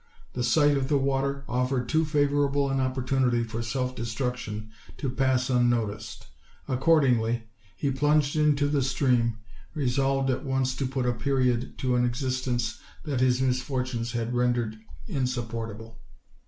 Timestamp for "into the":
8.35-8.81